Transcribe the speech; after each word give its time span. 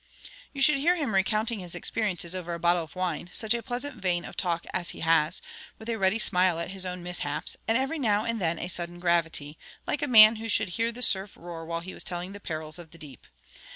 You 0.51 0.63
should 0.63 0.77
hear 0.79 0.95
him 0.95 1.13
recounting 1.13 1.59
his 1.59 1.75
experiences 1.75 2.33
over 2.33 2.55
a 2.55 2.59
bottle 2.59 2.81
of 2.85 2.95
wine; 2.95 3.29
such 3.33 3.53
a 3.53 3.61
pleasant 3.61 3.97
vein 4.01 4.25
of 4.25 4.35
talk 4.35 4.65
as 4.73 4.89
he 4.97 5.01
has, 5.01 5.43
with 5.77 5.87
a 5.89 5.97
ready 5.99 6.17
smile 6.17 6.57
at 6.57 6.71
his 6.71 6.87
own 6.87 7.03
mishaps, 7.03 7.55
and 7.67 7.77
every 7.77 7.99
now 7.99 8.25
and 8.25 8.41
then 8.41 8.57
a 8.57 8.67
sudden 8.67 8.99
gravity, 8.99 9.59
like 9.85 10.01
a 10.01 10.07
man 10.07 10.37
who 10.37 10.49
should 10.49 10.69
hear 10.69 10.91
the 10.91 11.03
surf 11.03 11.37
roar 11.37 11.67
while 11.67 11.81
he 11.81 11.93
was 11.93 12.03
telling 12.03 12.31
the 12.31 12.39
perils 12.39 12.79
of 12.79 12.89
the 12.89 12.97
deep. 12.97 13.27